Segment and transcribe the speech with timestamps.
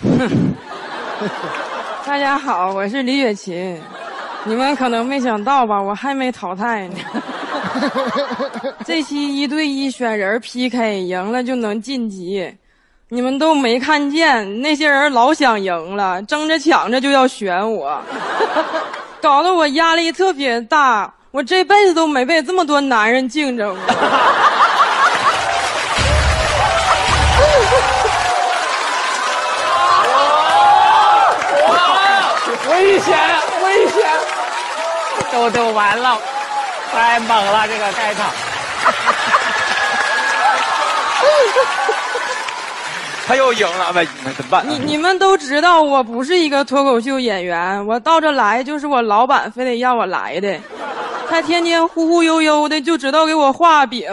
[2.06, 3.78] 大家好，我是李雪琴。
[4.44, 6.94] 你们可能没想到吧，我还没淘汰呢。
[8.84, 12.50] 这期一对一选人 PK，赢了就能晋级。
[13.10, 18.00] 你们都没看见，那些人老想赢了，争着抢着就要选我，
[19.20, 21.12] 搞得我压力特别大。
[21.30, 23.94] 我这辈子都没被这么多男人竞争过。
[32.80, 33.14] 危险，
[33.62, 34.02] 危险！
[35.30, 36.18] 都都完了，
[36.90, 38.30] 太猛了这个开场。
[43.28, 44.64] 他又赢了，那那怎么办？
[44.66, 50.58] 你你们都知道我不是一个脱口秀演员，我到这来就是我老板非得让我来的，
[51.28, 54.08] 他天天忽忽悠悠的就知道给我画饼。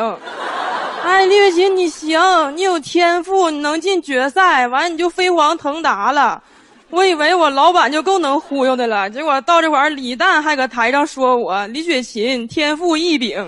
[1.05, 6.41] 哎，李雪琴，你行，你有天赋，你能进决赛，完你就飞黄腾达了。
[6.89, 13.45] 我以为我老板就够能忽悠的了，结果到这会儿，李诞还搁台上说我李雪琴天赋异禀。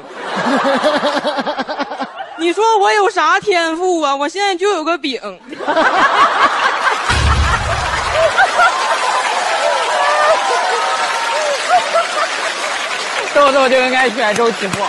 [2.38, 4.16] 你说我有啥天赋啊？
[4.16, 5.20] 我现在就有个饼。
[13.34, 14.88] 豆豆就应该选周奇墨。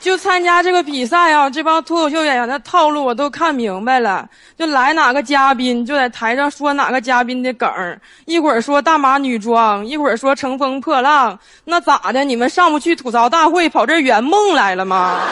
[0.00, 4.26] 就参加这个比赛啊，这帮脱口秀演员的套路我都看明白了。
[4.58, 12.24] 就来哪个嘉宾，就在台上说哪个嘉宾的梗儿，一会儿说大码女装，一会儿说乘风破浪，那咋的？
[12.24, 15.20] 你们上不去吐槽大会，跑这儿圆梦来了吗？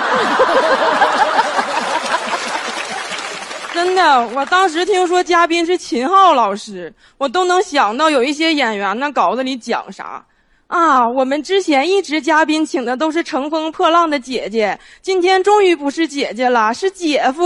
[3.74, 10.24] 真的，我当时听说嘉宾是秦昊老师，我都能想到有一些演员那稿子里讲啥。
[10.68, 17.44] 啊，我们之前一直嘉宾请的都是乘风破浪的姐姐，今天终于不是姐姐了，是姐夫。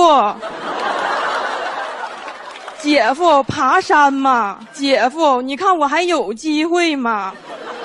[2.82, 7.32] 姐夫爬山嘛，姐夫，你看我还有机会吗？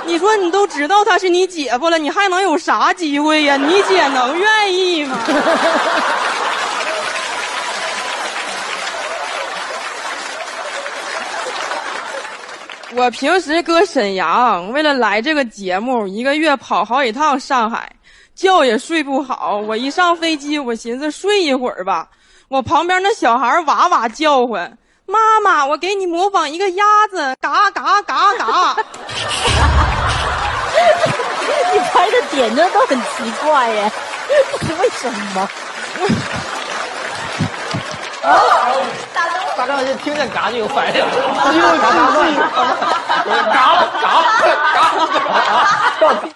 [0.05, 3.57] 你说你都知道他是你姐夫了，你还能有啥机会呀？
[3.57, 5.17] 你姐能愿意吗？
[12.95, 17.91] 我平时搁沈阳，为了来这个节目，一个月跑好几趟上海，
[18.33, 19.57] 觉也睡不好。
[19.67, 22.07] 我一上飞机，我寻思睡一会儿吧。
[22.47, 28.75] 我旁边那小孩哇哇叫唤：“妈妈，我给你模仿一个鸭子，嘎嘎嘎嘎。”
[31.73, 33.91] 你拍的点呢都很奇怪耶，
[34.79, 35.49] 为什么？
[39.55, 41.07] 大张就听见嘎就有反应，嘎
[43.51, 43.63] 嘎
[44.01, 44.05] 嘎！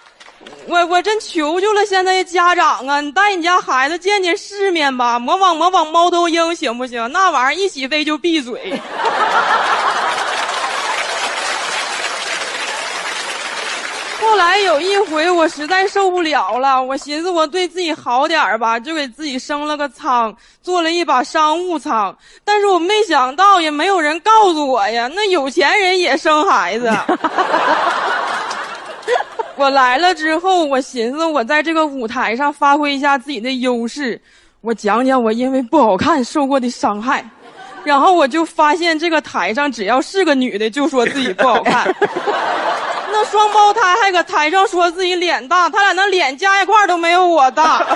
[0.70, 7.10] 我我真求求了，现在的家长啊，你带你家孩子见见世面吧，模仿模仿猫头鹰行不行？
[7.10, 8.80] 那玩意儿一起飞就闭嘴。
[14.22, 20.32] 后来有一回，我实在受不了了，我寻思我对自己好点吧，就给自己升了个舱，
[20.62, 22.16] 做了一把商务舱。
[22.44, 26.88] 但是我没想到，也没有人告诉我呀，那有钱人也生孩子。
[29.60, 34.18] 我来了之后，我寻思我在这个舞台上发挥一下自己的优势，
[34.62, 37.22] 我讲讲我因为不好看受过的伤害。
[37.84, 41.94] 然后我就发现，这个台上只要是个女的，就说自己不好看。
[43.12, 47.86] 那双胞胎还搁台上说自己脸大，他俩那脸加一块都没有我大。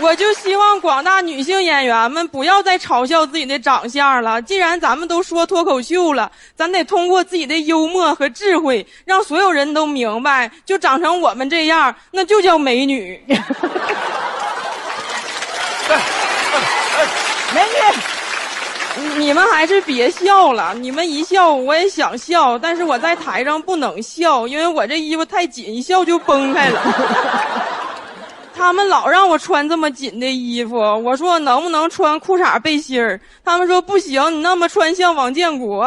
[0.00, 4.40] 我就希望广大女性演员们不要再嘲笑自己的长相了。
[4.42, 13.20] 既然咱们都说脱口秀了，咱得通过自己的幽默和智慧，让所有人都明白，就长成我们这样，那就叫美女。
[17.54, 17.66] 美女。
[19.16, 26.80] 你们还是别笑了，你们一笑我也想笑，但是我在台上不能笑，因为我这衣服太紧，一笑就崩开了。
[28.58, 33.18] 他们老让我穿这么紧的衣服，我说我能不能穿裤衩背心儿？
[33.44, 35.86] 他们说不行，你那么穿像王建国。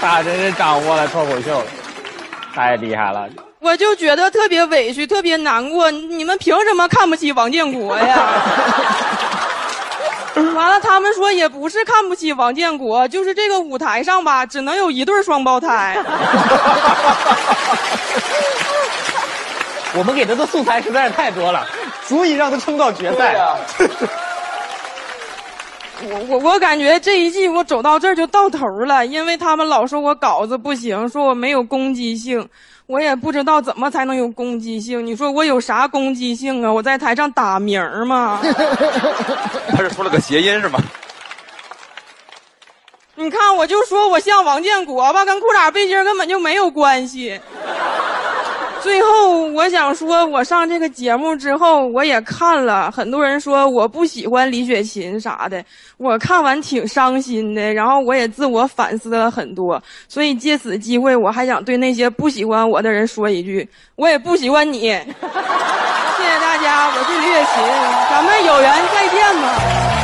[0.00, 1.62] 他真是掌握了脱口秀，
[2.52, 3.28] 太厉害了。
[3.60, 5.90] 我就觉得特别委屈，特别难过。
[5.90, 8.18] 你们凭什么看不起王建国呀？
[10.54, 15.96] 完了，他们说也不是看不起王建国，就是这个舞台上吧，只能有一对双胞胎。
[19.98, 21.66] 我们给他的素材实在是太多了，
[22.06, 23.34] 足以让他冲到决赛。
[26.08, 32.48] 我我我感觉这一季我走到这儿就到头了，因为他们老说我稿子不行，说我没有攻击性，
[32.86, 35.04] 我也不知道怎么才能有攻击性。
[35.04, 36.72] 你说我有啥攻击性啊？
[36.72, 38.40] 我在台上打鸣儿吗？
[39.70, 40.78] 他是出了个谐音是吗？
[43.18, 47.40] 你看，我就说我像王建国吧，跟裤衩背心根本就没有关系。
[48.86, 55.60] 最后，我想说，我上这个节目之后，我也看了很多人说我不喜欢李雪琴啥的，
[55.96, 59.82] 我看完挺伤心的，然后我也自我反思了很多。
[60.08, 64.82] 所以借此机会，我还想对那些不喜欢我的人说一句： 我也不喜欢你。
[64.82, 67.64] 谢谢大家，我是李雪琴，
[68.08, 69.95] 咱们有缘再见吧。